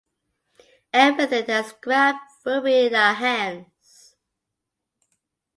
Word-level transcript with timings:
Everything 0.93 1.45
that's 1.45 1.73
grabbed 1.73 2.17
will 2.43 2.63
be 2.63 2.87
in 2.87 2.95
our 2.95 3.13
hands. 3.13 4.15